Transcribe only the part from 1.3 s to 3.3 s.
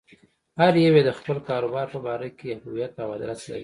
کاروبار په باره کې هويت او